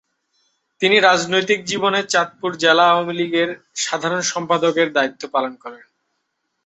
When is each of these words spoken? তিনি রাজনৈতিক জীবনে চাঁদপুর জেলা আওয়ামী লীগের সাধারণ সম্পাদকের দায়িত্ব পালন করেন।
তিনি 0.81 0.97
রাজনৈতিক 0.99 1.59
জীবনে 1.65 1.99
চাঁদপুর 2.03 2.51
জেলা 2.57 2.85
আওয়ামী 2.89 3.13
লীগের 3.13 3.49
সাধারণ 3.75 4.21
সম্পাদকের 4.31 4.87
দায়িত্ব 4.93 5.23
পালন 5.31 5.53
করেন। 5.55 5.83